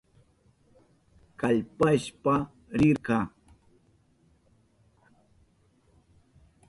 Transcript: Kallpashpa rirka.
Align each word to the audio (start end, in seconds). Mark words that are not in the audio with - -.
Kallpashpa 1.39 2.35
rirka. 2.77 3.19